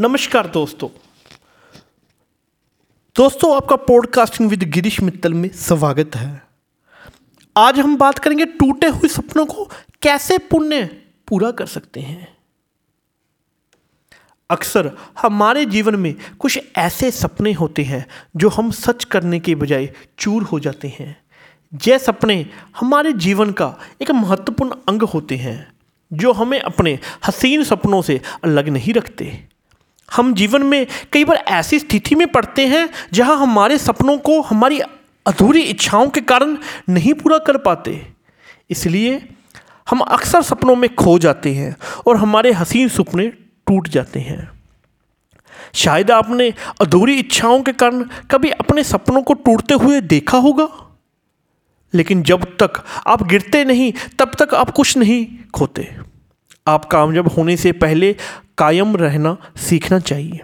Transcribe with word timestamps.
नमस्कार 0.00 0.46
दोस्तों। 0.46 0.88
दोस्तों, 3.16 3.56
आपका 3.56 3.76
पॉडकास्टिंग 3.76 4.50
विद 4.50 4.62
गिरीश 4.62 5.00
मित्तल 5.00 5.34
में 5.34 5.48
स्वागत 5.48 6.16
है। 6.16 6.42
आज 7.56 7.80
हम 7.80 7.96
बात 7.96 8.18
करेंगे 8.18 8.44
टूटे 8.44 8.86
हुए 8.86 9.08
सपनों 9.08 9.46
को 9.46 9.64
कैसे 10.02 10.38
पुण्य 10.38 10.84
पूरा 11.28 11.50
कर 11.50 11.66
सकते 11.66 12.00
हैं। 12.00 12.36
अक्सर 14.50 14.90
हमारे 15.22 15.64
जीवन 15.66 15.96
में 15.96 16.14
कुछ 16.38 16.58
ऐसे 16.78 17.10
सपने 17.10 17.52
होते 17.52 17.82
हैं 17.82 18.06
जो 18.36 18.48
हम 18.48 18.70
सच 18.70 19.04
करने 19.04 19.40
के 19.40 19.54
बजाय 19.54 19.94
चूर 20.18 20.42
हो 20.42 20.60
जाते 20.60 20.88
हैं। 20.88 21.24
ये 21.86 21.98
सपने 21.98 22.46
हमारे 22.76 23.12
जीवन 23.12 23.52
का 23.52 23.76
एक 24.02 24.10
महत्वपूर्ण 24.10 24.74
अंग 24.88 25.02
होते 25.02 25.36
हैं, 25.36 25.72
जो 26.12 26.32
हमें 26.32 26.60
अपने 26.60 26.98
हसीन 27.26 27.64
सपनों 27.64 28.02
से 28.02 28.20
अलग 28.44 28.68
नहीं 28.68 28.94
रखते। 28.94 29.50
हम 30.16 30.34
जीवन 30.34 30.62
में 30.62 30.86
कई 31.12 31.24
बार 31.24 31.36
ऐसी 31.36 31.78
स्थिति 31.78 32.14
में 32.14 32.28
पड़ते 32.28 32.66
हैं 32.66 32.90
जहाँ 33.12 33.36
हमारे 33.36 33.78
सपनों 33.78 34.18
को, 34.18 34.40
हमारी 34.40 34.80
अधूरी 35.26 35.60
इच्छाओं 35.60 36.08
के 36.08 36.20
कारण 36.20 36.56
नहीं 36.88 37.14
पूरा 37.14 37.38
कर 37.38 37.56
पाते। 37.56 38.12
इसलिए 38.70 39.28
हम 39.90 40.00
अक्सर 40.00 40.42
सपनों 40.42 40.76
में 40.76 40.94
खो 40.94 41.18
जाते 41.18 41.54
हैं 41.54 41.76
और 42.06 42.16
हमारे 42.16 42.52
हसीन 42.52 42.88
सपने 42.88 43.28
टूट 43.66 43.88
जाते 43.88 44.20
हैं। 44.20 44.50
शायद 45.74 46.10
आपने 46.10 46.54
अधूरी 46.80 47.14
इच्छाओं 47.14 47.62
के 47.62 47.72
कारण 47.72 48.04
कभी 48.30 48.50
अपने 48.50 48.84
सपनों 48.84 49.22
को 49.22 49.34
टूटते 49.34 49.74
हुए 49.74 50.00
देखा 50.00 50.38
होगा? 50.38 50.68
लेकिन 51.94 52.22
जब 52.22 52.44
तक 52.44 52.84
आप 53.06 53.22
गिरते 53.22 53.64
नहीं, 53.64 53.92
तब 54.18 54.32
तक 54.38 54.54
आप 54.54 54.70
कुछ 54.70 54.96
नहीं 54.96 55.50
खोते। 55.54 55.96
आप 56.66 56.84
कामयाब 56.84 57.28
होने 57.28 57.56
से 57.56 57.72
पहले 57.72 58.12
कायम 58.58 58.96
रहना 58.96 59.36
सीखना 59.58 59.98
चाहिए। 59.98 60.40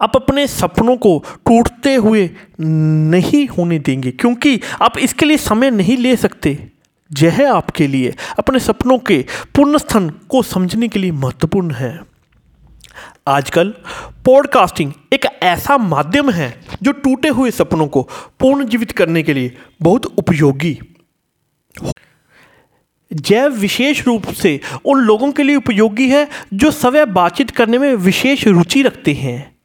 आप 0.00 0.16
अपने 0.16 0.46
सपनों 0.46 0.96
को 0.96 1.18
टूटते 1.46 1.94
हुए 1.94 2.28
नहीं 2.60 3.46
होने 3.48 3.78
देंगे, 3.78 4.10
क्योंकि 4.10 4.60
आप 4.82 4.98
इसके 4.98 5.26
लिए 5.26 5.36
समय 5.36 5.70
नहीं 5.70 5.96
ले 5.96 6.16
सकते। 6.16 6.58
यह 7.10 7.52
आपके 7.52 7.86
लिए, 7.86 8.14
अपने 8.38 8.58
सपनों 8.58 8.98
के 8.98 9.24
पूर्ण 9.54 9.78
स्थान 9.78 10.08
को 10.28 10.42
समझने 10.42 10.88
के 10.88 10.98
लिए 10.98 11.12
महत्वपूर्ण 11.12 11.74
है। 11.74 11.98
आजकल 13.28 13.74
पॉडकास्टिंग 14.24 14.92
एक 15.12 15.24
ऐसा 15.42 15.76
माध्यम 15.78 16.30
है 16.30 16.52
जो 16.82 16.92
टूटे 16.92 17.28
हुए 17.28 17.50
सपनों 17.50 17.86
को 17.88 18.02
पुनर्जीवित 18.40 18.92
करने 18.92 19.22
के 19.22 19.34
लिए 19.34 19.56
बहुत 19.82 20.06
उपयोगी। 20.18 20.78
जैव 23.12 23.52
विशेष 23.52 24.06
रूप 24.06 24.26
से 24.26 24.60
उन 24.84 24.98
लोगों 24.98 25.32
के 25.32 25.42
लिए 25.42 25.56
उपयोगी 25.56 26.08
है 26.08 26.28
जो 26.54 26.70
सवय 26.70 27.04
बातचीत 27.04 27.50
करने 27.50 27.78
में 27.78 27.94
विशेष 27.94 28.46
रुचि 28.46 28.82
रखते 28.82 29.12
हैं। 29.12 29.56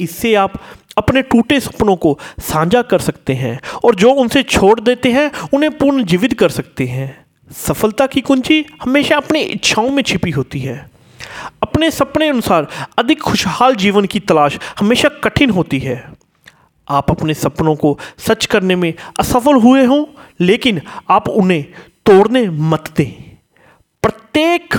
इससे 0.00 0.34
आप 0.34 0.52
अपने 0.98 1.22
टूटे 1.22 1.60
सपनों 1.60 1.96
को 1.96 2.18
साझा 2.40 2.82
कर 2.82 2.98
सकते 2.98 3.32
हैं 3.32 3.60
और 3.84 3.94
जो 3.94 4.12
उनसे 4.12 4.42
छोड़ 4.42 4.80
देते 4.80 5.12
हैं, 5.12 5.30
उन्हें 5.54 5.78
पुनर्जीवित 5.78 6.38
कर 6.38 6.48
सकते 6.48 6.86
हैं। 6.86 7.26
सफलता 7.52 8.06
की 8.06 8.20
कुंजी 8.20 8.64
हमेशा 8.82 9.16
अपनी 9.16 9.40
इच्छाओं 9.40 9.90
में 9.90 10.02
छिपी 10.02 10.30
होती 10.30 10.60
है। 10.60 10.90
अपने 11.62 11.90
सपने 11.90 12.28
अनुसार 12.28 12.66
अधिक 12.98 13.20
खुशहाल 13.20 13.74
जीवन 13.74 14.04
की 14.04 14.20
तलाश 14.20 14.58
हमेशा 14.78 15.08
कठिन 15.08 15.50
होती 15.50 15.78
है। 15.78 16.12
आप 16.88 17.10
अपने 17.10 17.34
सपनों 17.34 17.74
को 17.76 17.98
सच 18.18 18.46
करने 18.46 18.76
में 18.76 18.92
असफल 19.20 19.54
हुए 19.54 19.84
हों, 19.84 20.04
लेकिन 20.40 20.80
आप 21.10 21.28
उन्हें 21.28 21.64
तोड़ने 22.10 22.48
मत 22.50 22.84
दें। 22.96 23.10
प्रत्येक 24.02 24.74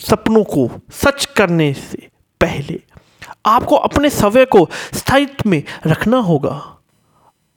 सपनों 0.00 0.42
को 0.44 0.68
सच 0.92 1.24
करने 1.36 1.72
से 1.72 2.08
पहले 2.40 2.78
आपको 3.46 3.76
अपने 3.76 4.10
समय 4.10 4.44
को 4.44 4.68
स्थायित्व 4.94 5.50
में 5.50 5.62
रखना 5.86 6.16
होगा। 6.18 6.52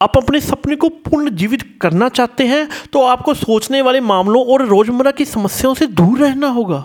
आप 0.00 0.16
अपने 0.16 0.40
सपने 0.40 0.76
को 0.76 0.88
पूर्ण 0.88 1.30
जीवित 1.30 1.62
करना 1.82 2.08
चाहते 2.08 2.46
हैं 2.46 2.68
तो 2.92 3.02
आपको 3.02 3.34
सोचने 3.34 3.82
वाले 3.82 4.00
मामलों 4.00 4.44
और 4.46 4.66
रोज़मर्रा 4.66 5.10
की 5.10 5.24
समस्याओं 5.24 5.74
से 5.74 5.86
दूर 5.86 6.18
रहना 6.18 6.48
होगा। 6.48 6.84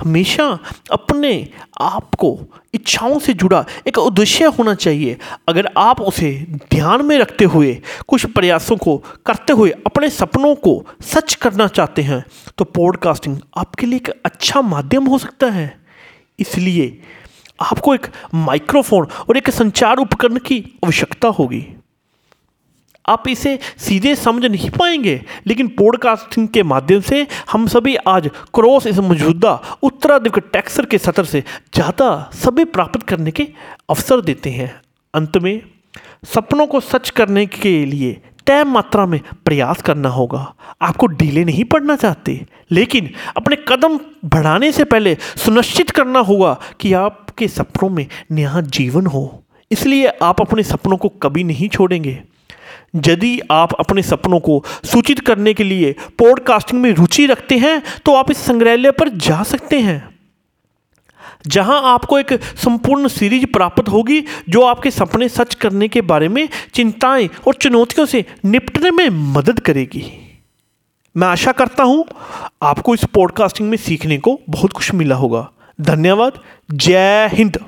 हमेशा 0.00 0.46
अपने 0.92 1.48
आप 1.80 2.14
को 2.14 2.38
इच्छाओं 2.74 3.18
से 3.18 3.32
जुड़ा 3.34 3.64
एक 3.86 3.98
उद्देश्य 3.98 4.44
होना 4.48 4.74
चाहिए। 4.74 5.16
अगर 5.48 5.68
आप 5.78 6.00
उसे 6.00 6.30
ध्यान 6.70 7.04
में 7.04 7.16
रखते 7.18 7.44
हुए, 7.44 7.74
कुछ 8.08 8.26
प्रयासों 8.26 8.76
को 8.76 8.96
करते 9.26 9.52
हुए 9.52 9.70
अपने 9.86 10.10
सपनों 10.10 10.54
को 10.54 10.84
सच 11.04 11.34
करना 11.34 11.66
चाहते 11.68 12.02
हैं 12.02 12.24
तो 12.58 12.64
पॉडकास्टिंग 12.64 13.38
आपके 13.56 13.86
लिए 13.86 13.96
एक 13.96 14.08
अच्छा 14.24 14.62
माध्यम 14.62 15.06
हो 15.06 15.18
सकता 15.18 15.46
है। 15.46 15.74
इसलिए 16.38 17.00
आपको 17.62 17.94
एक 17.94 18.06
माइक्रोफोन 18.36 19.06
और 19.28 19.36
एक 19.36 19.50
संचार 19.50 19.96
उपकरण 19.96 20.36
की 20.38 20.58
आवश्यकता 20.84 21.28
होगी। 21.28 21.66
आप 23.08 23.28
इसे 23.28 23.58
सीधे 23.78 24.14
समझ 24.16 24.44
नहीं 24.44 24.70
पाएँगे। 24.70 25.20
लेकिन 25.46 25.68
पॉडकास्टिंग 25.78 26.48
के 26.48 26.62
माध्यम 26.64 27.00
से 27.00 27.26
हम 27.52 27.66
सभी 27.68 27.96
आज 28.08 28.30
क्रॉस 28.54 28.86
इस 28.86 28.98
मौजूदा 29.00 29.52
उत्तराधिक 29.82 30.38
टैक्सर 30.52 30.86
के 30.86 30.98
सतर 30.98 31.24
से 31.24 31.40
ज़्यादा 31.74 32.30
सभी 32.34 32.64
प्राप्त 32.66 33.02
करने 33.02 33.30
के 33.30 33.48
अवसर 33.90 34.20
देते 34.20 34.50
हैं। 34.50 34.70
अंत 35.14 35.36
में, 35.36 35.60
सपनों 36.26 36.66
को 36.66 36.80
सच 36.82 37.10
करने 37.10 37.46
के 37.48 37.84
लिए 37.84 38.20
तय 38.46 38.62
मात्रा 38.64 39.04
में 39.06 39.20
प्रयास 39.44 39.82
करना 39.82 40.08
होगा। 40.08 40.40
आपको 40.82 41.06
ढीले 41.08 41.44
नहीं 41.44 41.64
पड़ना 41.64 41.96
चाहते, 41.96 42.40
लेकिन 42.70 43.10
अपने 43.36 43.56
कदम 43.68 43.98
बढ़ाने 44.26 44.70
से 44.72 44.84
पहले 44.84 45.14
सुनिश्चित 45.36 45.90
करना 45.90 46.20
होगा 46.20 46.56
कि 46.80 46.92
आपके 46.94 47.48
सपनों 47.48 47.90
में 47.90 48.06
नया 48.30 48.60
जीवन 48.60 49.06
हो। 49.06 49.22
इसलिए 49.70 50.06
आप 50.22 50.40
अपने 50.40 50.62
सपनों 50.62 50.96
को 50.96 51.08
कभी 51.22 51.44
नहीं 51.44 51.68
छोड़ेंगे। 51.68 52.18
यदि 52.94 53.40
आप 53.50 53.72
अपने 53.80 54.02
सपनों 54.02 54.40
को 54.40 54.64
सूचित 54.84 55.20
करने 55.20 55.54
के 55.54 55.64
लिए 55.64 55.94
पॉडकास्टिंग 56.18 56.82
में 56.82 56.90
रुचि 56.92 57.26
रखते 57.26 57.58
हैं 57.58 57.82
तो 58.04 58.14
आप 58.14 58.30
इस 58.30 58.38
संग्रहालय 58.38 58.90
पर 58.90 59.08
जा 59.08 59.42
सकते 59.42 59.80
हैं। 59.80 60.18
जहाँ 61.46 61.80
आपको 61.84 62.18
एक 62.18 62.32
संपूर्ण 62.56 63.08
सीरीज़ 63.08 63.46
प्राप्त 63.46 63.88
होगी, 63.88 64.20
जो 64.48 64.62
आपके 64.62 64.90
सपने 64.90 65.28
सच 65.28 65.54
करने 65.54 65.88
के 65.88 66.00
बारे 66.00 66.28
में 66.28 66.48
चिंताएँ 66.74 67.28
और 67.46 67.54
चुनौतियों 67.54 68.06
से 68.06 68.24
निपटने 68.44 68.90
में 68.90 69.08
मदद 69.34 69.60
करेगी। 69.60 70.04
मैं 71.16 71.28
आशा 71.28 71.52
करता 71.52 71.82
हूँ 71.82 72.04
आपको 72.62 72.94
इस 72.94 73.04
पॉडकास्टिंग 73.04 73.70
में 73.70 73.76
सीखने 73.76 74.18
को 74.18 74.40
बहुत 74.48 74.72
कुछ 74.72 74.94
मिला 74.94 75.16
होगा। 75.16 75.48
धन्यवाद। 75.80 76.40
जय 76.70 77.30
हिंद। 77.32 77.58